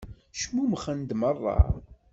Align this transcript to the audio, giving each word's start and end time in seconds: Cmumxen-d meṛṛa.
Cmumxen-d 0.41 1.11
meṛṛa. 1.19 1.59